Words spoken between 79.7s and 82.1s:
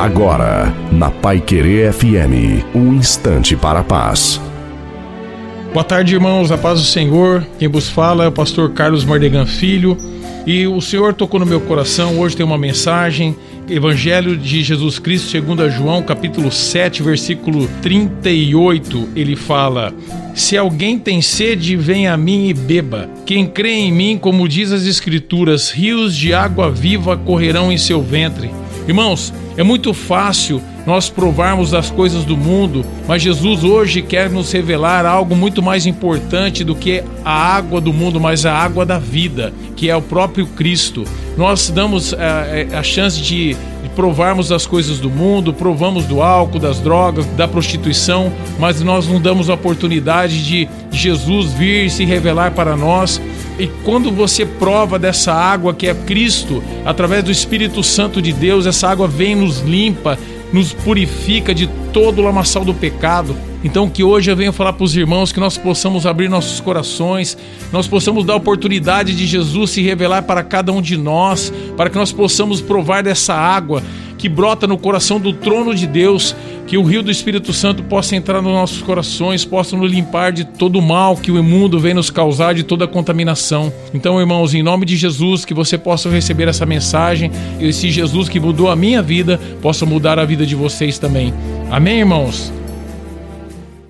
nos limpar de todo o mal que o mundo vem nos